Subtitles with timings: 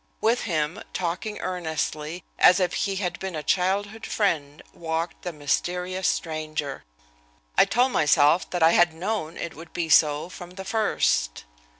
[0.19, 6.07] With him, talking earnestly, as if he had been a childhood friend, walked the mysterious
[6.07, 6.85] stranger.
[7.55, 11.43] I told myself that I had known it would be so from the first.